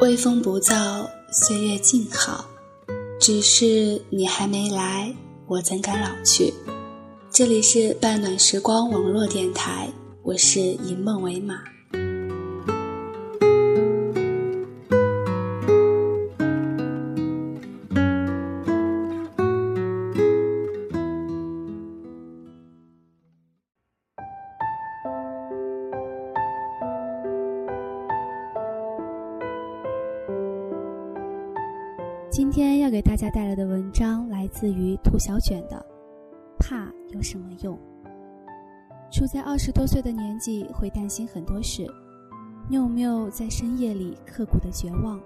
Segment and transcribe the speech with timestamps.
[0.00, 2.46] 微风不燥，岁月静好，
[3.20, 5.14] 只是你还没来，
[5.46, 6.54] 我怎敢老去？
[7.30, 9.92] 这里是半暖时光网络电台，
[10.22, 11.62] 我是以梦为马。
[32.30, 35.84] 今天要给大家带来的文章来自于兔小卷的
[36.62, 37.76] 《怕有什么用》。
[39.10, 41.84] 处在二十多岁的年纪，会担心很多事。
[42.68, 45.20] 你有没有在深夜里刻骨的绝望？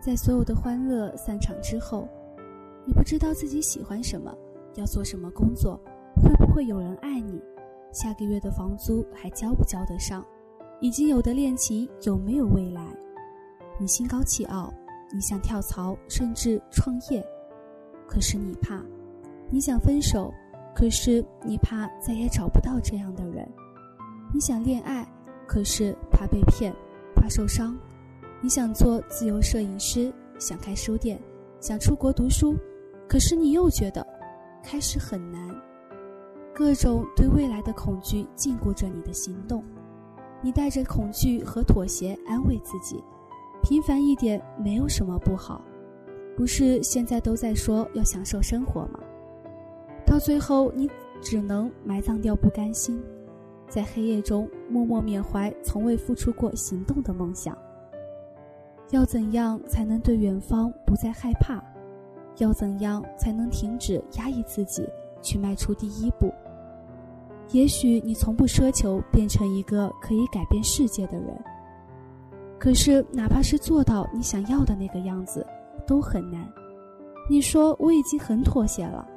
[0.00, 2.08] 在所有的欢乐散场之后，
[2.86, 4.32] 你不知道自己喜欢什么，
[4.76, 5.80] 要做什么工作，
[6.22, 7.42] 会不会有人爱你？
[7.92, 10.24] 下个月的房租还交不交得上？
[10.80, 12.86] 已经有的恋情有没有未来？
[13.80, 14.72] 你心高气傲。
[15.12, 17.24] 你想跳槽，甚至创业，
[18.06, 18.80] 可是你怕；
[19.50, 20.32] 你想分手，
[20.74, 23.44] 可是你怕再也找不到这样的人；
[24.32, 25.06] 你想恋爱，
[25.48, 26.72] 可是怕被骗，
[27.14, 27.74] 怕受伤；
[28.40, 31.20] 你想做自由摄影师，想开书店，
[31.60, 32.54] 想出国读书，
[33.08, 34.06] 可是你又觉得
[34.62, 35.50] 开始很难。
[36.54, 39.64] 各种对未来的恐惧禁锢着你的行动，
[40.40, 43.02] 你带着恐惧和妥协安慰自己。
[43.70, 45.64] 平凡一点没有什么不好，
[46.36, 48.98] 不是现在都在说要享受生活吗？
[50.04, 50.90] 到最后你
[51.22, 53.00] 只能埋葬掉不甘心，
[53.68, 57.56] 在黑夜中默默缅怀从未付出过行动的梦想。
[58.90, 61.62] 要怎样才能对远方不再害怕？
[62.38, 64.84] 要怎样才能停止压抑自己，
[65.22, 66.34] 去迈出第一步？
[67.52, 71.40] 也许你从不奢求变成一个可以改变世界的人。
[72.60, 75.44] 可是，哪怕是做到你想要的那个样子，
[75.86, 76.46] 都很难。
[77.28, 79.08] 你说我已经很妥协了，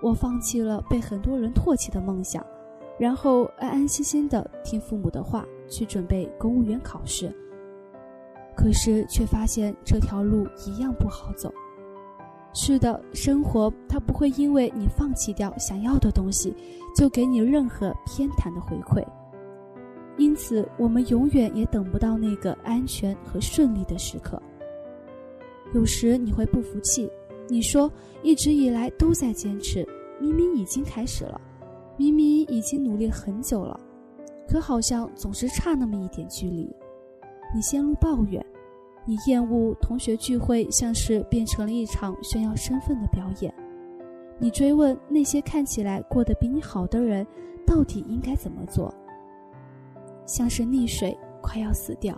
[0.00, 2.46] 我放弃了被很多人唾弃的梦想，
[3.00, 7.34] 然后安安心心的听父母的话，去准备公务员考试。
[8.54, 11.52] 可是，却发现这条路一样不好走。
[12.54, 16.54] 是的，生活它不会因为你放弃掉想要的东西，
[16.94, 19.04] 就给你任何偏袒的回馈。
[20.18, 24.40] 因此，我们永远也等不到那个安全和顺利的时刻。
[25.74, 27.10] 有时你会不服气，
[27.48, 27.90] 你说
[28.22, 29.86] 一直以来都在坚持，
[30.20, 31.40] 明明已经开始了，
[31.96, 33.80] 明明已经努力很久了，
[34.46, 36.70] 可好像总是差那么一点距离。
[37.54, 38.44] 你陷入抱怨，
[39.06, 43.52] 你厌恶同学聚会，像是变成了一场炫耀身份的表演。
[44.38, 47.26] 你追问那些看起来过得比你好的人，
[47.66, 48.92] 到底应该怎么做？
[50.26, 52.16] 像是溺水，快要死掉。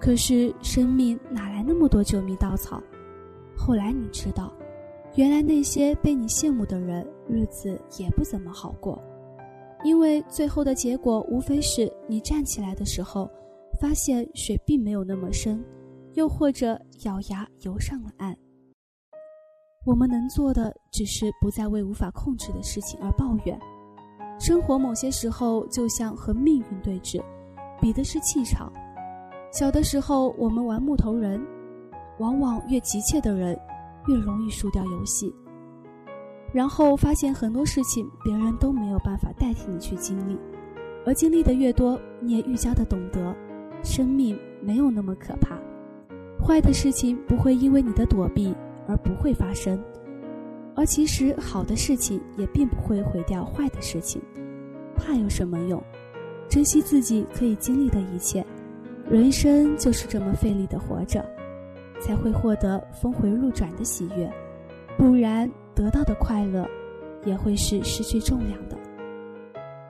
[0.00, 2.82] 可是生命哪来那么多救命稻草？
[3.56, 4.52] 后来你知道，
[5.16, 9.02] 原来那些被你羡慕的人，日子也不怎么好过。
[9.84, 13.28] 因为最后的结果，无非是你站起来的时候，
[13.80, 15.64] 发现水并没有那么深，
[16.14, 18.36] 又或者咬牙游上了岸。
[19.84, 23.58] 我们能做的，只是不再为无法控制的事情而抱怨。
[24.38, 27.20] 生活某些时候就像和命运对峙，
[27.80, 28.72] 比的是气场。
[29.50, 31.44] 小的时候，我们玩木头人，
[32.18, 33.58] 往往越急切的人，
[34.06, 35.34] 越容易输掉游戏。
[36.52, 40.38] 然后发现很多事情别人都没有办法代替你去经历，
[41.04, 43.34] 而经历的越多，你也愈加的懂得，
[43.82, 45.58] 生命没有那么可怕。
[46.40, 48.54] 坏的事情不会因为你的躲避
[48.86, 49.82] 而不会发生。
[50.78, 54.22] 而其实，好的事情也并不会毁掉坏的事情。
[54.94, 55.82] 怕有什么用？
[56.48, 58.46] 珍惜自己可以经历的一切。
[59.10, 61.28] 人生就是这么费力的活着，
[62.00, 64.32] 才会获得峰回路转的喜悦。
[64.96, 66.64] 不然，得到的快乐，
[67.24, 68.78] 也会是失去重量的。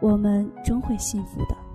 [0.01, 1.68] 我们终会幸福的。